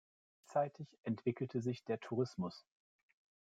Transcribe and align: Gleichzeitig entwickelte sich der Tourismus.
Gleichzeitig 0.47 0.97
entwickelte 1.03 1.61
sich 1.61 1.83
der 1.83 1.99
Tourismus. 1.99 2.65